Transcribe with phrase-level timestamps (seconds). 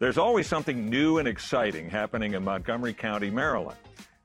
[0.00, 3.76] There's always something new and exciting happening in Montgomery County, Maryland.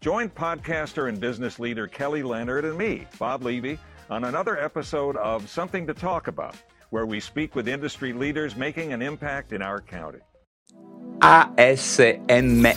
[0.01, 5.49] Join podcaster and business leader Kelly Leonard and me, Bob Levy, on another episode of
[5.49, 6.55] Something to Talk About,
[6.91, 10.19] where we speak with industry leaders making an impact in our county.
[11.21, 12.75] ASMR.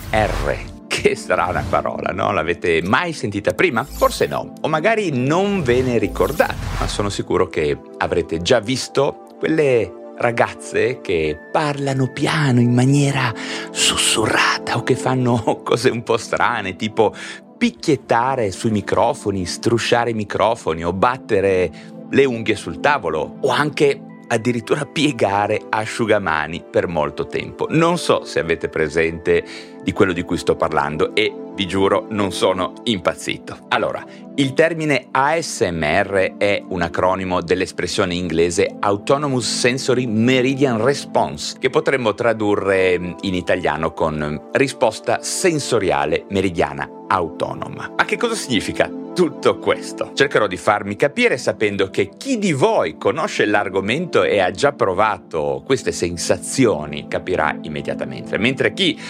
[0.89, 2.33] Che strana parola, no?
[2.33, 3.85] L'avete mai sentita prima?
[3.85, 9.27] Forse no, o magari non ve ne ricordate, ma sono sicuro che avrete già visto
[9.39, 13.33] quelle ragazze che parlano piano in maniera
[13.71, 17.15] sussurrata o che fanno cose un po' strane, tipo
[17.57, 21.71] picchiettare sui microfoni, strusciare i microfoni o battere
[22.11, 27.67] le unghie sul tavolo o anche addirittura piegare asciugamani per molto tempo.
[27.71, 29.45] Non so se avete presente
[29.83, 33.67] di quello di cui sto parlando e vi giuro non sono impazzito.
[33.69, 42.13] Allora, il termine ASMR è un acronimo dell'espressione inglese Autonomous Sensory Meridian Response, che potremmo
[42.13, 42.93] tradurre
[43.23, 47.95] in italiano con risposta sensoriale meridiana autonoma.
[47.97, 50.11] Ma che cosa significa tutto questo?
[50.13, 55.63] Cercherò di farmi capire sapendo che chi di voi conosce l'argomento e ha già provato
[55.65, 59.01] queste sensazioni capirà immediatamente, mentre chi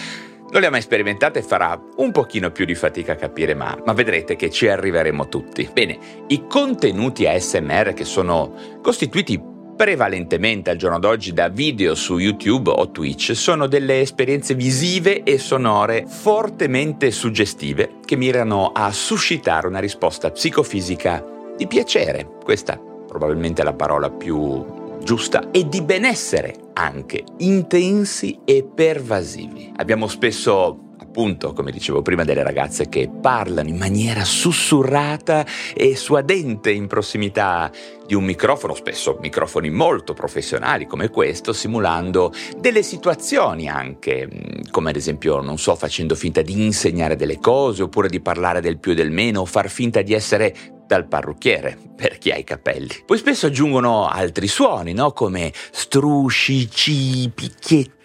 [0.49, 3.93] non le ha mai sperimentate farà un pochino più di fatica a capire, ma, ma,
[3.93, 5.69] vedrete che ci arriveremo tutti.
[5.71, 12.71] Bene, i contenuti ASMR che sono costituiti prevalentemente al giorno d'oggi da video su YouTube
[12.71, 19.79] o Twitch sono delle esperienze visive e sonore fortemente suggestive che mirano a suscitare una
[19.79, 21.23] risposta psicofisica
[21.55, 22.27] di piacere.
[22.43, 29.71] Questa probabilmente è la parola più giusta e di benessere anche, intensi e pervasivi.
[29.75, 36.69] Abbiamo spesso appunto, come dicevo prima, delle ragazze che parlano in maniera sussurrata e suadente
[36.69, 37.71] in prossimità
[38.05, 44.91] di un microfono, spesso microfoni molto professionali come questo, simulando delle situazioni anche, mm, come
[44.91, 48.91] ad esempio, non so, facendo finta di insegnare delle cose, oppure di parlare del più
[48.91, 53.03] e del meno, o far finta di essere dal parrucchiere, per chi ha i capelli.
[53.05, 55.11] Poi spesso aggiungono altri suoni, no?
[55.11, 57.96] Come strusci, ci, picchietti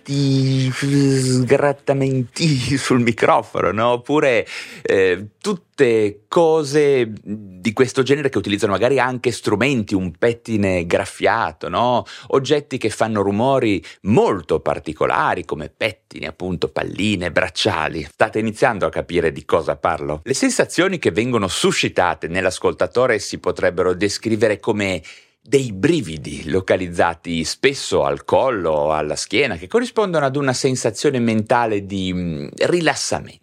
[0.73, 3.89] sgrattamenti sul microfono, no?
[3.89, 4.47] oppure
[4.83, 12.05] eh, tutte cose di questo genere che utilizzano magari anche strumenti, un pettine graffiato, no?
[12.29, 18.07] oggetti che fanno rumori molto particolari come pettini, appunto, palline, bracciali.
[18.11, 20.21] State iniziando a capire di cosa parlo?
[20.25, 25.03] Le sensazioni che vengono suscitate nell'ascoltatore si potrebbero descrivere come
[25.45, 31.85] dei brividi localizzati spesso al collo o alla schiena che corrispondono ad una sensazione mentale
[31.85, 32.49] di mm,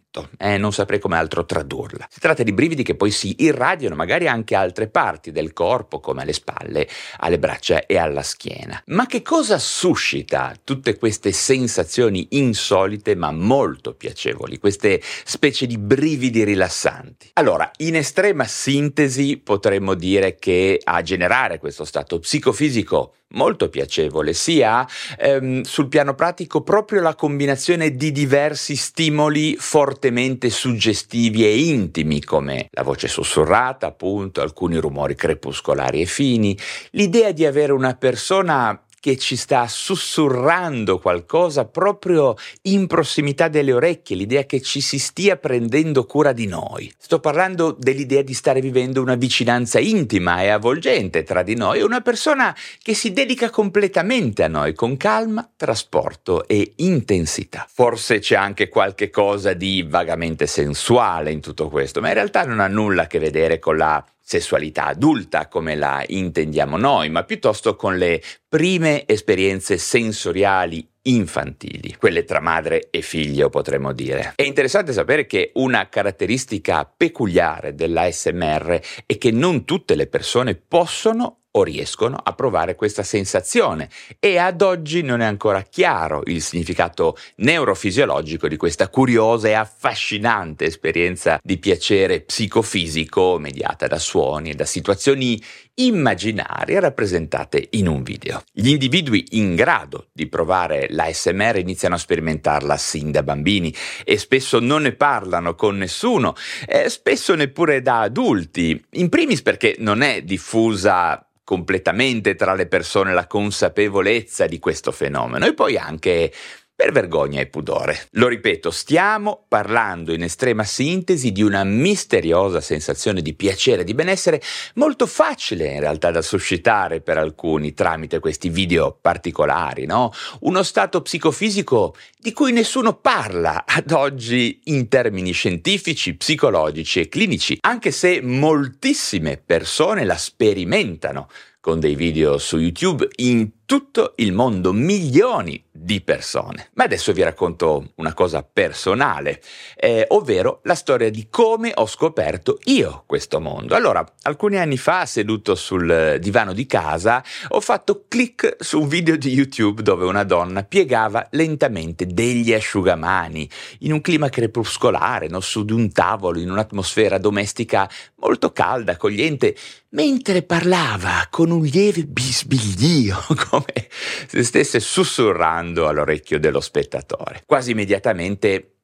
[0.10, 2.08] rilassamento eh, non saprei come altro tradurla.
[2.10, 6.24] Si tratta di brividi che poi si irradiano magari anche altre parti del corpo, come
[6.24, 6.88] alle spalle,
[7.18, 8.82] alle braccia e alla schiena.
[8.88, 16.44] Ma che cosa suscita tutte queste sensazioni insolite ma molto piacevoli, queste specie di brividi
[16.44, 17.32] rilassanti?
[17.34, 24.88] Allora, in estrema sintesi potremmo dire che a generare questo stato psicofisico molto piacevole, sia
[25.18, 29.56] ehm, sul piano pratico proprio la combinazione di diversi stimoli
[30.00, 36.58] fortemente suggestivi e intimi, come la voce sussurrata, appunto, alcuni rumori crepuscolari e fini,
[36.92, 44.16] l'idea di avere una persona che ci sta sussurrando qualcosa proprio in prossimità delle orecchie,
[44.16, 46.92] l'idea che ci si stia prendendo cura di noi.
[46.98, 52.02] Sto parlando dell'idea di stare vivendo una vicinanza intima e avvolgente tra di noi, una
[52.02, 57.68] persona che si dedica completamente a noi con calma, trasporto e intensità.
[57.72, 62.60] Forse c'è anche qualche cosa di vagamente sensuale in tutto questo, ma in realtà non
[62.60, 67.76] ha nulla a che vedere con la sessualità adulta come la intendiamo noi, ma piuttosto
[67.76, 74.34] con le prime esperienze sensoriali infantili, quelle tra madre e figlio potremmo dire.
[74.36, 81.39] È interessante sapere che una caratteristica peculiare dell'ASMR è che non tutte le persone possono
[81.52, 83.90] o riescono a provare questa sensazione
[84.20, 90.66] e ad oggi non è ancora chiaro il significato neurofisiologico di questa curiosa e affascinante
[90.66, 95.42] esperienza di piacere psicofisico mediata da suoni e da situazioni
[95.80, 98.44] immaginarie rappresentate in un video.
[98.52, 103.74] Gli individui in grado di provare l'ASMR iniziano a sperimentarla sin da bambini
[104.04, 106.36] e spesso non ne parlano con nessuno,
[106.68, 113.12] eh, spesso neppure da adulti, in primis perché non è diffusa completamente tra le persone
[113.12, 115.48] la consapevolezza di questo fenomeno.
[115.48, 116.32] E poi anche
[116.80, 118.08] per vergogna e pudore.
[118.12, 124.42] Lo ripeto, stiamo parlando in estrema sintesi di una misteriosa sensazione di piacere, di benessere
[124.76, 130.14] molto facile in realtà da suscitare per alcuni tramite questi video particolari, no?
[130.40, 137.58] Uno stato psicofisico di cui nessuno parla ad oggi in termini scientifici, psicologici e clinici,
[137.60, 141.28] anche se moltissime persone la sperimentano
[141.60, 146.72] con dei video su YouTube in tutto il mondo, milioni di persone.
[146.74, 149.42] Ma adesso vi racconto una cosa personale,
[149.76, 153.76] eh, ovvero la storia di come ho scoperto io questo mondo.
[153.76, 159.16] Allora, alcuni anni fa, seduto sul divano di casa, ho fatto clic su un video
[159.16, 163.48] di YouTube dove una donna piegava lentamente degli asciugamani
[163.82, 165.42] in un clima crepuscolare, no?
[165.42, 169.56] su di un tavolo, in un'atmosfera domestica molto calda, accogliente,
[169.92, 173.18] mentre parlava con un lieve bisbiglio,
[173.60, 173.88] come
[174.28, 177.44] se stesse sussurrando all'orecchio dello spettatore.
[177.46, 178.76] Quasi immediatamente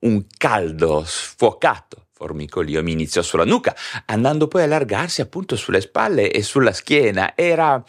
[0.00, 3.74] un caldo sfocato formicolio mi iniziò sulla nuca,
[4.06, 7.36] andando poi a allargarsi appunto sulle spalle e sulla schiena.
[7.36, 7.82] Era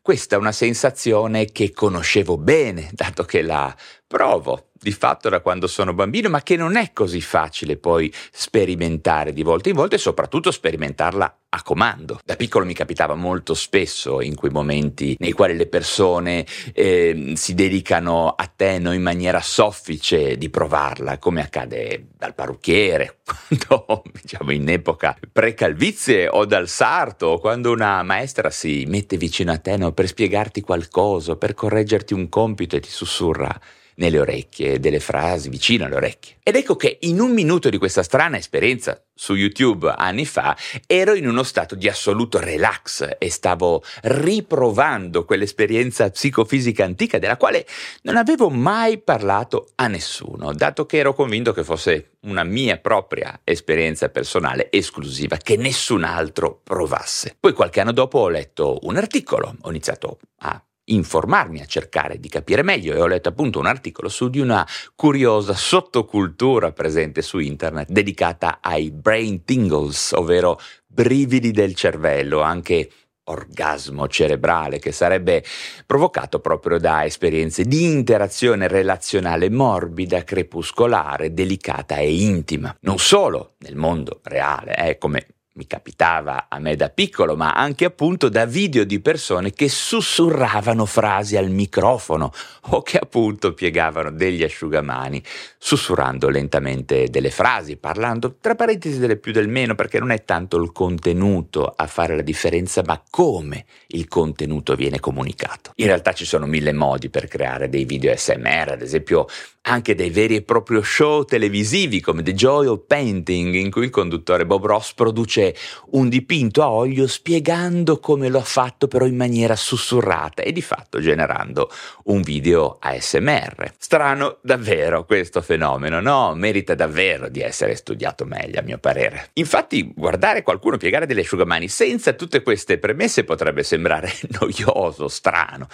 [0.00, 3.74] questa una sensazione che conoscevo bene, dato che la
[4.06, 9.32] provo di fatto da quando sono bambino, ma che non è così facile poi sperimentare
[9.32, 12.20] di volta in volta e soprattutto sperimentarla a comando.
[12.24, 17.54] Da piccolo mi capitava molto spesso in quei momenti nei quali le persone eh, si
[17.54, 24.52] dedicano a te non in maniera soffice di provarla, come accade dal parrucchiere, quando diciamo
[24.52, 29.90] in epoca pre-calvizie o dal sarto, quando una maestra si mette vicino a te no,
[29.90, 33.52] per spiegarti qualcosa, per correggerti un compito e ti sussurra
[33.96, 36.36] nelle orecchie, delle frasi vicino alle orecchie.
[36.42, 40.56] Ed ecco che in un minuto di questa strana esperienza su YouTube anni fa
[40.86, 47.66] ero in uno stato di assoluto relax e stavo riprovando quell'esperienza psicofisica antica della quale
[48.02, 53.40] non avevo mai parlato a nessuno, dato che ero convinto che fosse una mia propria
[53.42, 57.36] esperienza personale esclusiva che nessun altro provasse.
[57.38, 62.28] Poi qualche anno dopo ho letto un articolo, ho iniziato a informarmi, a cercare di
[62.28, 67.38] capire meglio e ho letto appunto un articolo su di una curiosa sottocultura presente su
[67.38, 72.90] internet dedicata ai brain tingles, ovvero brividi del cervello, anche
[73.28, 75.42] orgasmo cerebrale che sarebbe
[75.84, 82.74] provocato proprio da esperienze di interazione relazionale morbida, crepuscolare, delicata e intima.
[82.80, 85.26] Non solo nel mondo reale, eh, come
[85.56, 90.84] mi capitava a me da piccolo, ma anche appunto da video di persone che sussurravano
[90.84, 92.30] frasi al microfono
[92.70, 95.22] o che appunto piegavano degli asciugamani,
[95.58, 100.62] sussurrando lentamente delle frasi, parlando tra parentesi delle più del meno, perché non è tanto
[100.62, 105.72] il contenuto a fare la differenza, ma come il contenuto viene comunicato.
[105.76, 109.26] In realtà ci sono mille modi per creare dei video SMR, ad esempio
[109.68, 113.90] anche dei veri e propri show televisivi come The Joy of Painting, in cui il
[113.90, 115.45] conduttore Bob Ross produce
[115.90, 120.62] un dipinto a olio spiegando come lo ha fatto però in maniera sussurrata e di
[120.62, 121.70] fatto generando
[122.04, 123.74] un video ASMR.
[123.78, 126.34] Strano davvero questo fenomeno, no?
[126.34, 129.30] Merita davvero di essere studiato meglio a mio parere.
[129.34, 135.68] Infatti guardare qualcuno piegare delle asciugamani senza tutte queste premesse potrebbe sembrare noioso, strano,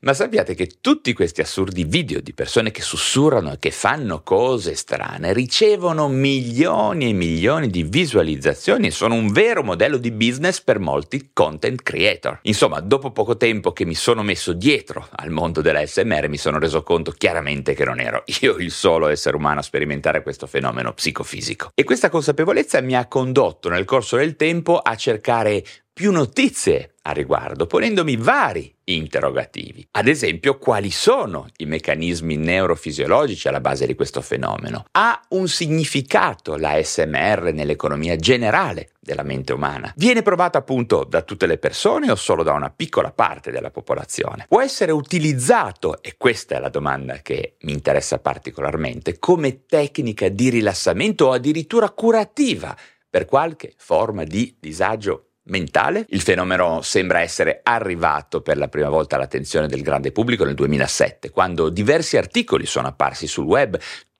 [0.00, 4.74] ma sappiate che tutti questi assurdi video di persone che sussurrano e che fanno cose
[4.74, 10.78] strane ricevono milioni e milioni di visualizzazioni e sono un vero modello di business per
[10.78, 12.38] molti content creator.
[12.42, 16.58] Insomma, dopo poco tempo che mi sono messo dietro al mondo della SMR mi sono
[16.58, 20.92] reso conto chiaramente che non ero io il solo essere umano a sperimentare questo fenomeno
[20.92, 21.70] psicofisico.
[21.74, 25.64] E questa consapevolezza mi ha condotto nel corso del tempo a cercare
[25.98, 29.84] più notizie a riguardo, ponendomi vari interrogativi.
[29.90, 34.84] Ad esempio, quali sono i meccanismi neurofisiologici alla base di questo fenomeno?
[34.92, 39.92] Ha un significato la SMR nell'economia generale della mente umana?
[39.96, 44.46] Viene provata appunto da tutte le persone o solo da una piccola parte della popolazione?
[44.46, 50.48] Può essere utilizzato, e questa è la domanda che mi interessa particolarmente, come tecnica di
[50.48, 52.76] rilassamento o addirittura curativa
[53.10, 56.06] per qualche forma di disagio mentale.
[56.08, 61.30] Il fenomeno sembra essere arrivato per la prima volta all'attenzione del grande pubblico nel 2007,
[61.30, 63.78] quando diversi articoli sono apparsi sul web,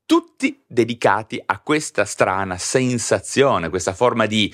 [0.09, 4.53] tutti dedicati a questa strana sensazione, questa forma di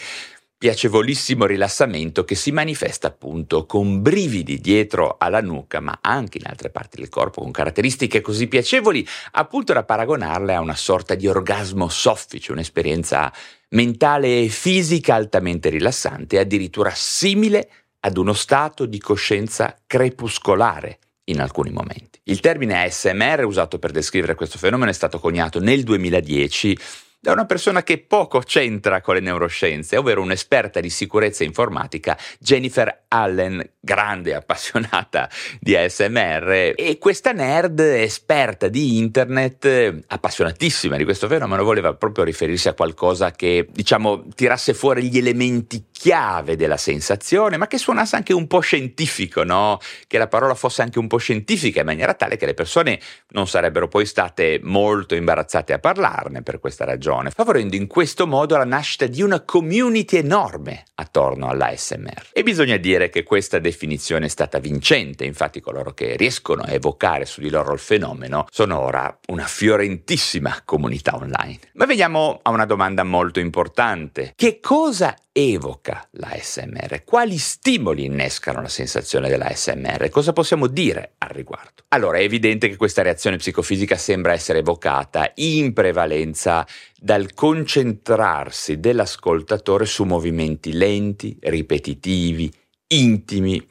[0.64, 6.71] piacevolissimo rilassamento che si manifesta appunto con brividi dietro alla nuca, ma anche in altre
[6.71, 11.90] parti del corpo, con caratteristiche così piacevoli, appunto da paragonarle a una sorta di orgasmo
[11.90, 13.30] soffice, un'esperienza
[13.73, 17.68] mentale e fisica altamente rilassante, addirittura simile
[18.00, 22.21] ad uno stato di coscienza crepuscolare in alcuni momenti.
[22.25, 26.78] Il termine ASMR usato per descrivere questo fenomeno è stato coniato nel 2010
[27.25, 33.04] da una persona che poco c'entra con le neuroscienze, ovvero un'esperta di sicurezza informatica, Jennifer
[33.09, 41.64] Allen, grande appassionata di ASMR, e questa nerd esperta di internet, appassionatissima di questo fenomeno,
[41.64, 47.69] voleva proprio riferirsi a qualcosa che, diciamo, tirasse fuori gli elementi chiave della sensazione, ma
[47.69, 49.78] che suonasse anche un po' scientifico, no?
[50.07, 53.49] Che la parola fosse anche un po' scientifica in maniera tale che le persone non
[53.49, 58.56] sarebbero poi state molto imbarazzate a parlarne per questa ragione persone, favorendo in questo modo
[58.56, 62.30] la nascita di una community enorme attorno all'ASMR.
[62.33, 67.25] E bisogna dire che questa definizione è stata vincente, infatti coloro che riescono a evocare
[67.25, 71.59] su di loro il fenomeno sono ora una fiorentissima comunità online.
[71.75, 74.33] Ma veniamo a una domanda molto importante.
[74.35, 77.02] Che cosa evoca l'ASMR?
[77.02, 80.08] Quali stimoli innescano la sensazione dell'ASMR?
[80.08, 81.82] Cosa possiamo dire al riguardo?
[81.88, 86.64] Allora, è evidente che questa reazione psicofisica sembra essere evocata in prevalenza
[86.96, 92.52] dal concentrarsi dell'ascoltatore su movimenti lenti, ripetitivi,
[92.86, 93.66] intimi,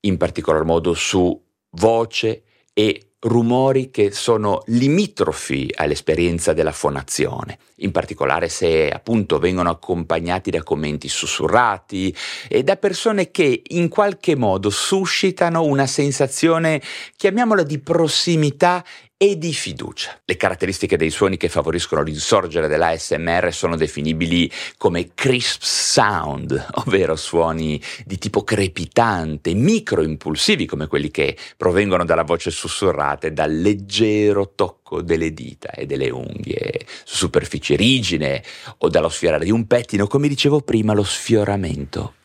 [0.00, 1.40] in particolar modo su
[1.70, 2.42] voce
[2.72, 10.62] e rumori che sono limitrofi all'esperienza della fonazione, in particolare se appunto vengono accompagnati da
[10.62, 12.14] commenti sussurrati
[12.48, 16.82] e da persone che in qualche modo suscitano una sensazione,
[17.16, 18.84] chiamiamola di prossimità
[19.24, 20.20] e di fiducia.
[20.22, 27.80] Le caratteristiche dei suoni che favoriscono l'insorgere dell'ASMR sono definibili come crisp sound, ovvero suoni
[28.04, 35.00] di tipo crepitante, microimpulsivi come quelli che provengono dalla voce sussurrata e dal leggero tocco
[35.00, 38.44] delle dita e delle unghie su superficie rigide
[38.76, 42.16] o dallo sfiorare di un pettino, come dicevo prima, lo sfioramento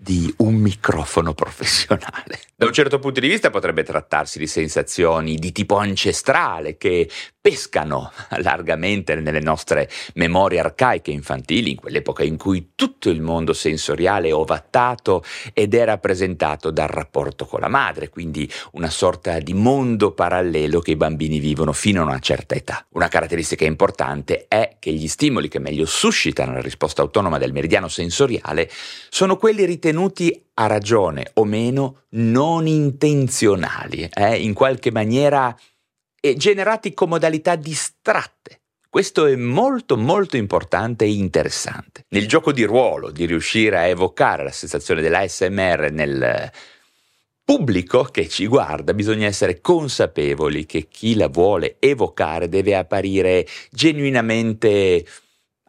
[0.00, 2.38] di un microfono professionale.
[2.54, 8.12] Da un certo punto di vista potrebbe trattarsi di sensazioni di tipo ancestrale che pescano
[8.38, 14.34] largamente nelle nostre memorie arcaiche infantili, in quell'epoca in cui tutto il mondo sensoriale è
[14.34, 20.80] ovattato ed è rappresentato dal rapporto con la madre, quindi una sorta di mondo parallelo
[20.80, 22.84] che i bambini vivono fino a una certa età.
[22.90, 27.88] Una caratteristica importante è che gli stimoli che meglio suscitano la risposta autonoma del meridiano
[27.88, 28.70] sensoriale
[29.08, 35.56] sono quelli ritenuti a ragione o meno non intenzionali, eh, in qualche maniera
[36.20, 38.60] e generati con modalità distratte.
[38.90, 42.04] Questo è molto molto importante e interessante.
[42.08, 46.50] Nel gioco di ruolo, di riuscire a evocare la sensazione dell'ASMR nel
[47.44, 55.04] pubblico che ci guarda, bisogna essere consapevoli che chi la vuole evocare deve apparire genuinamente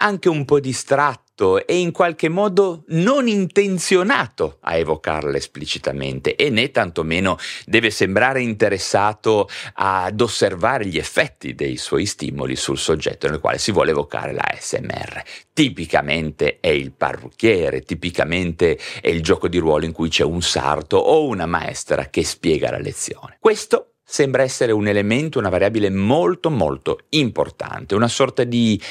[0.01, 6.49] anche un po' distratto fatto e in qualche modo non intenzionato a evocarla esplicitamente e
[6.49, 13.39] né tantomeno deve sembrare interessato ad osservare gli effetti dei suoi stimoli sul soggetto nel
[13.39, 15.23] quale si vuole evocare la SMR.
[15.53, 20.97] Tipicamente è il parrucchiere, tipicamente è il gioco di ruolo in cui c'è un sarto
[20.97, 23.37] o una maestra che spiega la lezione.
[23.39, 28.81] Questo sembra essere un elemento, una variabile molto molto importante, una sorta di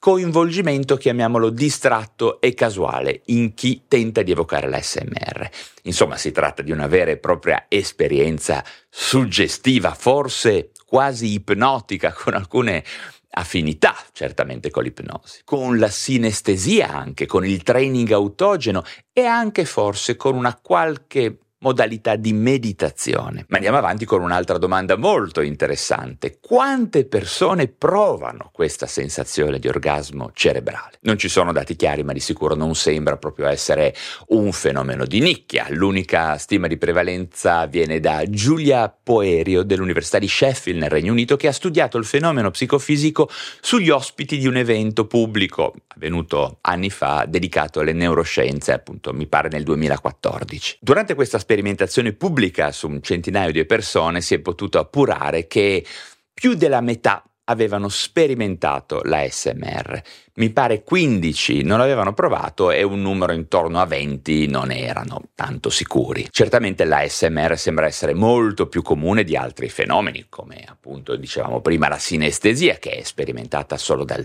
[0.00, 5.48] coinvolgimento, chiamiamolo distratto e casuale, in chi tenta di evocare l'ASMR.
[5.82, 12.82] Insomma, si tratta di una vera e propria esperienza suggestiva, forse quasi ipnotica, con alcune
[13.32, 20.16] affinità certamente con l'ipnosi, con la sinestesia anche, con il training autogeno e anche forse
[20.16, 23.44] con una qualche modalità di meditazione.
[23.48, 26.38] Ma andiamo avanti con un'altra domanda molto interessante.
[26.40, 30.98] Quante persone provano questa sensazione di orgasmo cerebrale?
[31.02, 33.94] Non ci sono dati chiari, ma di sicuro non sembra proprio essere
[34.28, 35.66] un fenomeno di nicchia.
[35.70, 41.48] L'unica stima di prevalenza viene da Giulia Poerio dell'Università di Sheffield nel Regno Unito che
[41.48, 43.28] ha studiato il fenomeno psicofisico
[43.60, 49.50] sugli ospiti di un evento pubblico avvenuto anni fa dedicato alle neuroscienze, appunto mi pare
[49.50, 50.78] nel 2014.
[50.80, 55.84] Durante questa sperimentazione pubblica su un centinaio di persone si è potuto appurare che
[56.32, 60.00] più della metà avevano sperimentato la SMR.
[60.34, 65.70] Mi pare 15 non l'avevano provato e un numero intorno a 20 non erano tanto
[65.70, 66.28] sicuri.
[66.30, 71.88] Certamente la SMR sembra essere molto più comune di altri fenomeni, come appunto dicevamo prima
[71.88, 74.24] la sinestesia, che è sperimentata solo dal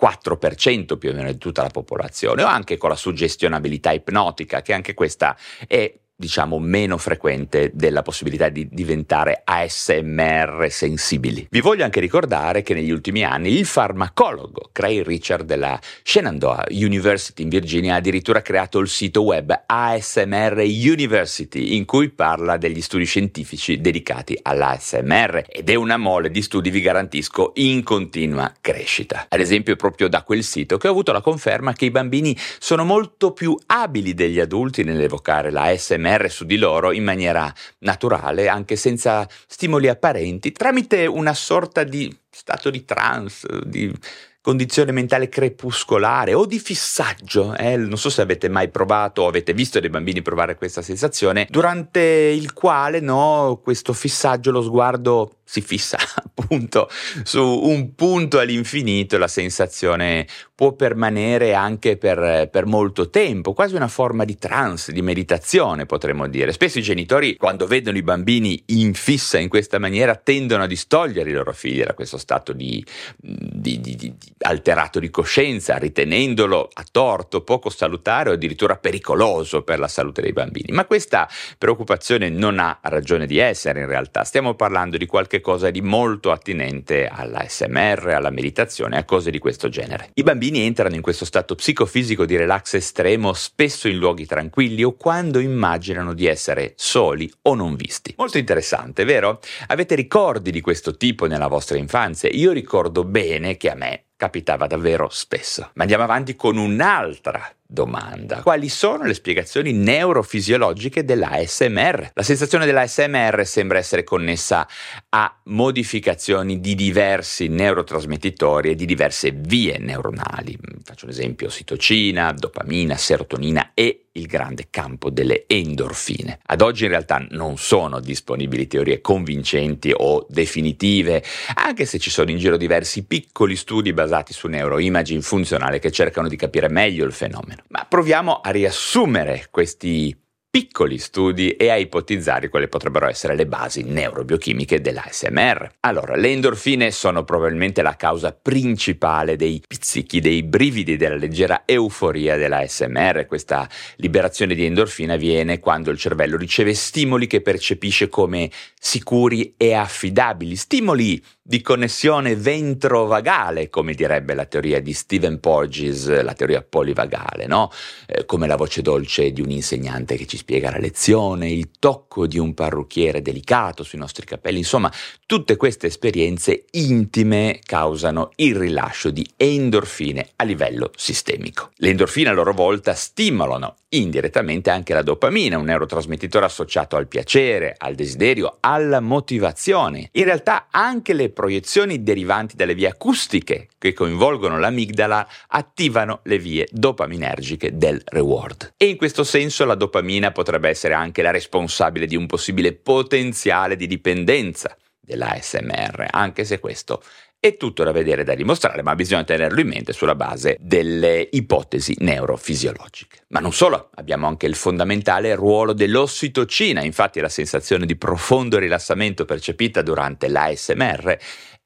[0.00, 4.72] 4% più o meno di tutta la popolazione, o anche con la suggestionabilità ipnotica, che
[4.72, 5.36] anche questa
[5.66, 11.46] è diciamo meno frequente della possibilità di diventare ASMR sensibili.
[11.50, 17.42] Vi voglio anche ricordare che negli ultimi anni il farmacologo Craig Richard della Shenandoah University
[17.42, 23.04] in Virginia ha addirittura creato il sito web ASMR University in cui parla degli studi
[23.04, 29.26] scientifici dedicati all'ASMR ed è una mole di studi vi garantisco in continua crescita.
[29.28, 32.34] Ad esempio è proprio da quel sito che ho avuto la conferma che i bambini
[32.58, 35.70] sono molto più abili degli adulti nell'evocare la
[36.06, 42.14] ASMR su di loro in maniera naturale, anche senza stimoli apparenti, tramite una sorta di
[42.30, 43.92] stato di trance, di
[44.40, 47.56] condizione mentale crepuscolare o di fissaggio.
[47.56, 47.76] Eh?
[47.76, 52.00] Non so se avete mai provato o avete visto dei bambini provare questa sensazione, durante
[52.00, 55.96] il quale no, questo fissaggio, lo sguardo si fissa
[56.36, 56.90] appunto
[57.22, 60.26] su un punto all'infinito, la sensazione
[60.56, 66.26] può permanere anche per, per, molto tempo, quasi una forma di trance, di meditazione potremmo
[66.26, 66.50] dire.
[66.50, 71.28] Spesso i genitori quando vedono i bambini in fissa in questa maniera tendono a distogliere
[71.28, 72.84] i loro figli da questo stato di,
[73.18, 79.78] di, di, di alterato di coscienza, ritenendolo a torto, poco salutare o addirittura pericoloso per
[79.78, 80.72] la salute dei bambini.
[80.72, 85.70] Ma questa preoccupazione non ha ragione di essere in realtà, stiamo parlando di qualche cosa
[85.70, 90.10] di molto attinente all'ASMR, alla meditazione, a cose di questo genere.
[90.14, 94.92] I bambini entrano in questo stato psicofisico di relax estremo spesso in luoghi tranquilli o
[94.92, 98.14] quando immaginano di essere soli o non visti.
[98.16, 99.40] Molto interessante, vero?
[99.68, 102.28] Avete ricordi di questo tipo nella vostra infanzia?
[102.30, 105.70] Io ricordo bene che a me capitava davvero spesso.
[105.74, 108.42] Ma andiamo avanti con un'altra domanda.
[108.42, 112.10] Quali sono le spiegazioni neurofisiologiche dell'ASMR?
[112.14, 114.66] La sensazione dell'ASMR sembra essere connessa
[115.10, 120.56] a modificazioni di diversi neurotrasmettitori e di diverse vie neuronali.
[120.82, 126.40] Faccio un esempio, ossitocina, dopamina, serotonina e il grande campo delle endorfine.
[126.46, 131.22] Ad oggi in realtà non sono disponibili teorie convincenti o definitive,
[131.54, 136.28] anche se ci sono in giro diversi piccoli studi basati su neuroimaging funzionale che cercano
[136.28, 137.55] di capire meglio il fenomeno.
[137.68, 140.16] Ma proviamo a riassumere questi
[140.56, 145.72] piccoli studi e a ipotizzare quali potrebbero essere le basi neurobiochimiche dell'ASMR.
[145.80, 152.38] Allora, le endorfine sono probabilmente la causa principale dei pizzichi, dei brividi, della leggera euforia
[152.38, 153.26] dell'ASMR.
[153.26, 159.74] Questa liberazione di endorfina avviene quando il cervello riceve stimoli che percepisce come sicuri e
[159.74, 167.46] affidabili, stimoli di connessione ventrovagale, come direbbe la teoria di Stephen Porges, la teoria polivagale,
[167.46, 167.70] no?
[168.06, 172.26] Eh, come la voce dolce di un insegnante che ci spiega la lezione, il tocco
[172.26, 174.92] di un parrucchiere delicato sui nostri capelli, insomma,
[175.26, 181.70] tutte queste esperienze intime causano il rilascio di endorfine a livello sistemico.
[181.76, 187.74] Le endorfine a loro volta stimolano indirettamente anche la dopamina, un neurotrasmettitore associato al piacere,
[187.76, 190.08] al desiderio, alla motivazione.
[190.12, 196.66] In realtà anche le proiezioni derivanti dalle vie acustiche che coinvolgono l'amigdala attivano le vie
[196.70, 198.74] dopaminergiche del reward.
[198.76, 203.76] E in questo senso la dopamina potrebbe essere anche la responsabile di un possibile potenziale
[203.76, 207.00] di dipendenza dell'ASMR, anche se questo
[207.38, 211.28] è tutto da vedere e da dimostrare, ma bisogna tenerlo in mente sulla base delle
[211.30, 213.24] ipotesi neurofisiologiche.
[213.28, 219.24] Ma non solo, abbiamo anche il fondamentale ruolo dell'ossitocina, infatti la sensazione di profondo rilassamento
[219.24, 221.18] percepita durante l'ASMR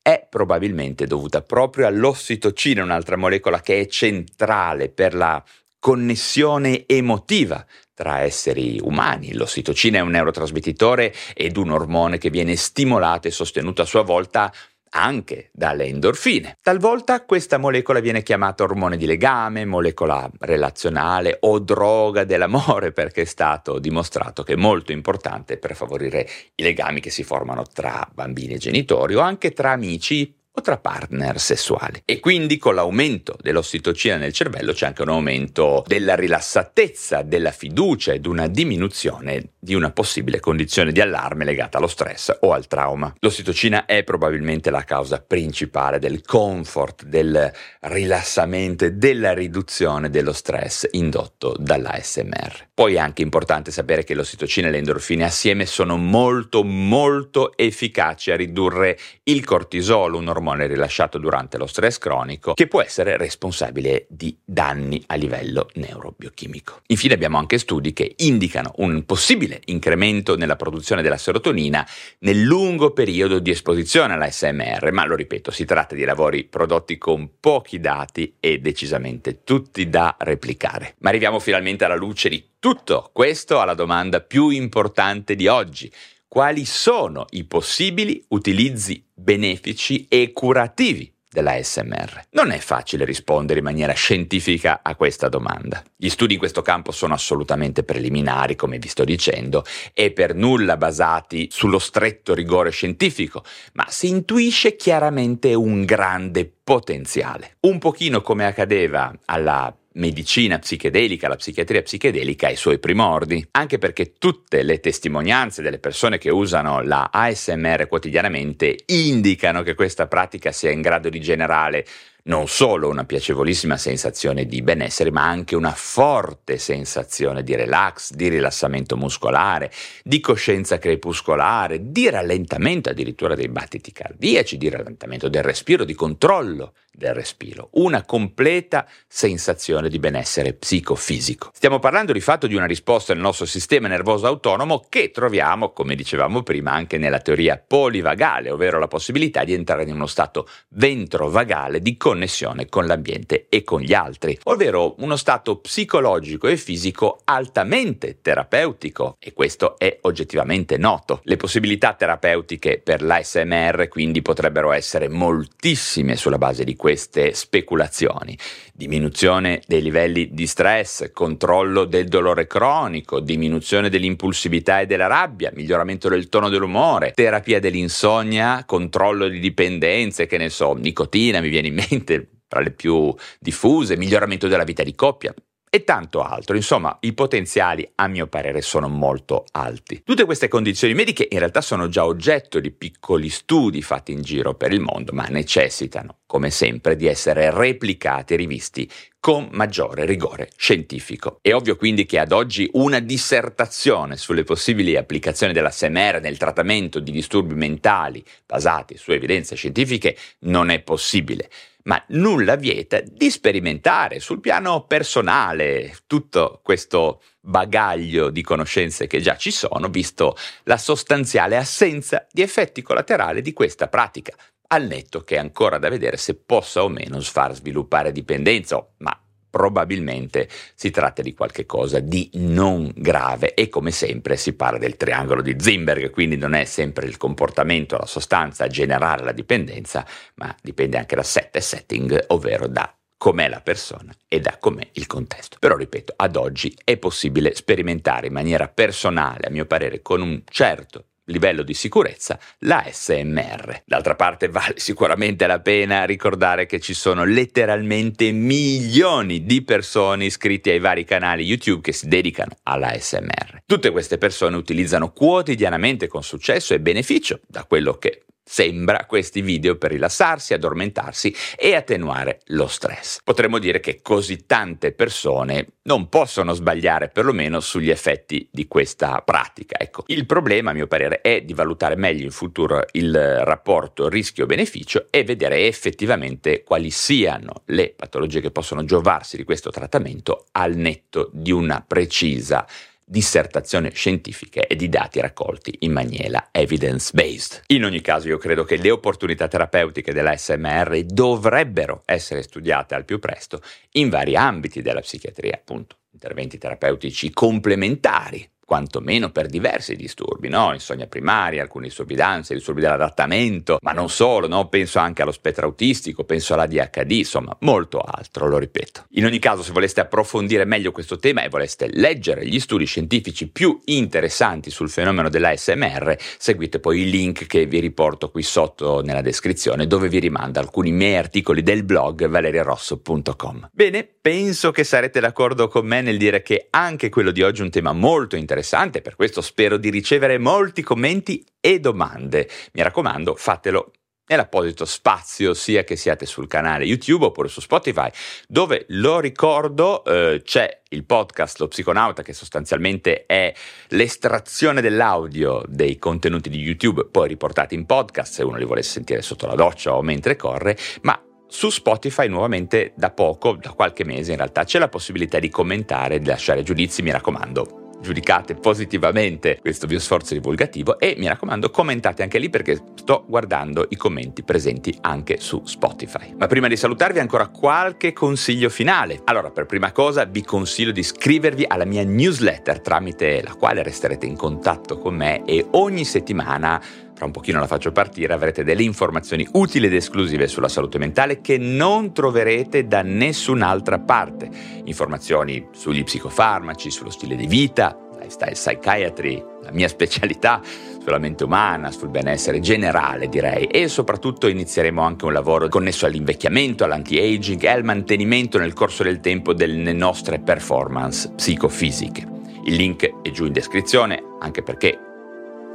[0.02, 5.42] è probabilmente dovuta proprio all'ossitocina, un'altra molecola che è centrale per la
[5.78, 9.34] connessione emotiva tra esseri umani.
[9.34, 14.52] L'ossitocina è un neurotrasmettitore ed un ormone che viene stimolato e sostenuto a sua volta
[14.90, 16.56] anche dalle endorfine.
[16.62, 23.26] Talvolta questa molecola viene chiamata ormone di legame, molecola relazionale o droga dell'amore perché è
[23.26, 28.54] stato dimostrato che è molto importante per favorire i legami che si formano tra bambini
[28.54, 32.02] e genitori o anche tra amici o tra partner sessuali.
[32.04, 38.12] E quindi con l'aumento dell'ossitocina nel cervello c'è anche un aumento della rilassatezza, della fiducia
[38.12, 43.12] ed una diminuzione di una possibile condizione di allarme legata allo stress o al trauma.
[43.20, 50.88] L'ossitocina è probabilmente la causa principale del comfort, del rilassamento e della riduzione dello stress
[50.92, 52.68] indotto dall'ASMR.
[52.74, 58.30] Poi è anche importante sapere che l'ossitocina e le endorfine assieme sono molto molto efficaci
[58.30, 63.16] a ridurre il cortisolo, un ormone ormone rilasciato durante lo stress cronico che può essere
[63.16, 66.80] responsabile di danni a livello neurobiochimico.
[66.86, 71.86] Infine abbiamo anche studi che indicano un possibile incremento nella produzione della serotonina
[72.20, 77.38] nel lungo periodo di esposizione all'ASMR, ma lo ripeto, si tratta di lavori prodotti con
[77.38, 80.94] pochi dati e decisamente tutti da replicare.
[80.98, 85.90] Ma arriviamo finalmente alla luce di tutto questo alla domanda più importante di oggi.
[86.32, 92.26] Quali sono i possibili utilizzi benefici e curativi della SMR?
[92.30, 95.82] Non è facile rispondere in maniera scientifica a questa domanda.
[95.96, 100.76] Gli studi in questo campo sono assolutamente preliminari, come vi sto dicendo, e per nulla
[100.76, 107.56] basati sullo stretto rigore scientifico, ma si intuisce chiaramente un grande potenziale.
[107.62, 114.14] Un pochino come accadeva alla medicina psichedelica, la psichiatria psichedelica ai suoi primordi, anche perché
[114.18, 120.70] tutte le testimonianze delle persone che usano la ASMR quotidianamente indicano che questa pratica sia
[120.70, 121.84] in grado di generare
[122.24, 128.28] non solo una piacevolissima sensazione di benessere, ma anche una forte sensazione di relax, di
[128.28, 129.72] rilassamento muscolare,
[130.04, 136.74] di coscienza crepuscolare, di rallentamento addirittura dei battiti cardiaci, di rallentamento del respiro, di controllo
[136.92, 141.50] del respiro, una completa sensazione di benessere psicofisico.
[141.54, 145.94] Stiamo parlando di fatto di una risposta del nostro sistema nervoso autonomo che troviamo, come
[145.94, 151.80] dicevamo prima, anche nella teoria polivagale, ovvero la possibilità di entrare in uno stato ventrovagale
[151.80, 152.19] di connessione
[152.68, 159.32] con l'ambiente e con gli altri, ovvero uno stato psicologico e fisico altamente terapeutico e
[159.32, 161.20] questo è oggettivamente noto.
[161.24, 168.36] Le possibilità terapeutiche per l'ASMR quindi potrebbero essere moltissime sulla base di queste speculazioni.
[168.80, 176.08] Diminuzione dei livelli di stress, controllo del dolore cronico, diminuzione dell'impulsività e della rabbia, miglioramento
[176.08, 181.74] del tono dell'umore, terapia dell'insonnia, controllo di dipendenze, che ne so, nicotina mi viene in
[181.74, 185.34] mente tra le più diffuse, miglioramento della vita di coppia
[185.70, 186.56] e tanto altro.
[186.56, 190.02] Insomma, i potenziali, a mio parere, sono molto alti.
[190.04, 194.54] Tutte queste condizioni mediche in realtà sono già oggetto di piccoli studi fatti in giro
[194.54, 200.50] per il mondo, ma necessitano, come sempre, di essere replicati e rivisti con maggiore rigore
[200.56, 201.38] scientifico.
[201.40, 206.98] È ovvio quindi che ad oggi una dissertazione sulle possibili applicazioni della SMR nel trattamento
[206.98, 211.48] di disturbi mentali basati su evidenze scientifiche non è possibile
[211.90, 219.36] ma nulla vieta di sperimentare sul piano personale tutto questo bagaglio di conoscenze che già
[219.36, 224.32] ci sono, visto la sostanziale assenza di effetti collaterali di questa pratica,
[224.68, 229.20] al netto che è ancora da vedere se possa o meno far sviluppare dipendenza, ma
[229.50, 235.42] probabilmente si tratta di qualcosa di non grave e come sempre si parla del triangolo
[235.42, 240.54] di Zimberg, quindi non è sempre il comportamento, la sostanza a generare la dipendenza, ma
[240.62, 245.06] dipende anche da set e setting, ovvero da com'è la persona e da com'è il
[245.06, 245.58] contesto.
[245.60, 250.42] Però ripeto, ad oggi è possibile sperimentare in maniera personale, a mio parere, con un
[250.48, 253.82] certo livello di sicurezza la SMR.
[253.84, 260.72] D'altra parte vale sicuramente la pena ricordare che ci sono letteralmente milioni di persone iscritte
[260.72, 263.62] ai vari canali YouTube che si dedicano alla SMR.
[263.66, 269.76] Tutte queste persone utilizzano quotidianamente con successo e beneficio da quello che sembra questi video
[269.76, 273.20] per rilassarsi, addormentarsi e attenuare lo stress.
[273.22, 279.78] Potremmo dire che così tante persone non possono sbagliare perlomeno sugli effetti di questa pratica.
[279.78, 285.06] Ecco, il problema a mio parere è di valutare meglio in futuro il rapporto rischio-beneficio
[285.10, 291.30] e vedere effettivamente quali siano le patologie che possono giovarsi di questo trattamento al netto
[291.32, 292.66] di una precisa
[293.10, 297.62] dissertazione scientifiche e di dati raccolti in maniera evidence-based.
[297.68, 303.04] In ogni caso io credo che le opportunità terapeutiche della SMR dovrebbero essere studiate al
[303.04, 310.48] più presto in vari ambiti della psichiatria, appunto, interventi terapeutici complementari quantomeno per diversi disturbi,
[310.48, 310.72] no?
[310.72, 314.68] insonnia primaria, alcuni disturbi d'ansia, disturbi dell'adattamento, ma non solo, no?
[314.68, 319.06] penso anche allo spettro autistico, penso all'ADHD, insomma molto altro, lo ripeto.
[319.14, 323.48] In ogni caso, se voleste approfondire meglio questo tema e voleste leggere gli studi scientifici
[323.48, 329.20] più interessanti sul fenomeno dell'ASMR, seguite poi il link che vi riporto qui sotto nella
[329.20, 333.70] descrizione, dove vi rimanda alcuni miei articoli del blog valeriarosso.com.
[333.72, 337.64] Bene, penso che sarete d'accordo con me nel dire che anche quello di oggi è
[337.64, 342.48] un tema molto interessante interessante, per questo spero di ricevere molti commenti e domande.
[342.72, 343.92] Mi raccomando, fatelo
[344.26, 348.08] nell'apposito spazio sia che siate sul canale YouTube oppure su Spotify,
[348.46, 353.52] dove lo ricordo eh, c'è il podcast Lo Psiconauta che sostanzialmente è
[353.88, 359.22] l'estrazione dell'audio dei contenuti di YouTube poi riportati in podcast se uno li volesse sentire
[359.22, 364.30] sotto la doccia o mentre corre, ma su Spotify nuovamente da poco, da qualche mese
[364.30, 369.86] in realtà, c'è la possibilità di commentare, di lasciare giudizi, mi raccomando giudicate positivamente questo
[369.86, 374.96] mio sforzo divulgativo e mi raccomando commentate anche lì perché sto guardando i commenti presenti
[375.02, 376.34] anche su Spotify.
[376.36, 379.20] Ma prima di salutarvi ancora qualche consiglio finale.
[379.24, 384.26] Allora, per prima cosa vi consiglio di iscrivervi alla mia newsletter tramite la quale resterete
[384.26, 386.82] in contatto con me e ogni settimana
[387.20, 391.42] tra un pochino la faccio partire, avrete delle informazioni utili ed esclusive sulla salute mentale
[391.42, 394.48] che non troverete da nessun'altra parte.
[394.84, 401.90] Informazioni sugli psicofarmaci, sullo stile di vita, lifestyle psychiatry, la mia specialità, sulla mente umana,
[401.90, 407.84] sul benessere generale direi e soprattutto inizieremo anche un lavoro connesso all'invecchiamento, all'anti-aging e al
[407.84, 412.26] mantenimento nel corso del tempo delle nostre performance psicofisiche.
[412.64, 414.98] Il link è giù in descrizione anche perché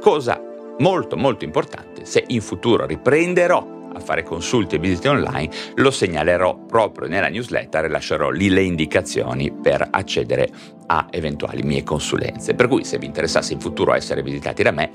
[0.00, 5.90] cosa molto molto importante, se in futuro riprenderò a fare consulti e visite online, lo
[5.90, 10.50] segnalerò proprio nella newsletter e lascerò lì le indicazioni per accedere
[10.86, 12.54] a eventuali mie consulenze.
[12.54, 14.90] Per cui se vi interessasse in futuro essere visitati da me,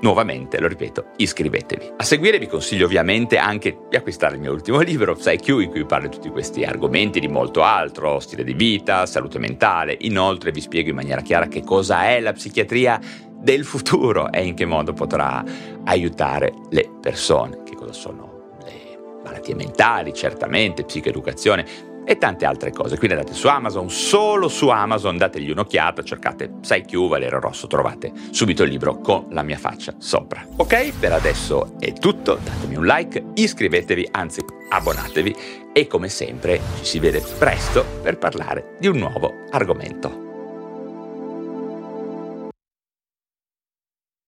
[0.00, 1.92] Nuovamente, lo ripeto, iscrivetevi.
[1.96, 5.86] A seguire vi consiglio ovviamente anche di acquistare il mio ultimo libro, PsyQ, in cui
[5.86, 9.96] parlo di tutti questi argomenti di molto altro, stile di vita, salute mentale.
[10.00, 13.00] Inoltre vi spiego in maniera chiara che cosa è la psichiatria
[13.44, 15.44] del futuro e in che modo potrà
[15.84, 22.96] aiutare le persone, che cosa sono le malattie mentali, certamente, psicoeducazione e tante altre cose.
[22.96, 28.62] Quindi andate su Amazon, solo su Amazon, dategli un'occhiata, cercate PsyQ Valero Rosso, trovate subito
[28.62, 30.46] il libro con la mia faccia sopra.
[30.56, 35.36] Ok, per adesso è tutto, datemi un like, iscrivetevi, anzi abbonatevi
[35.74, 40.23] e come sempre ci si vede presto per parlare di un nuovo argomento.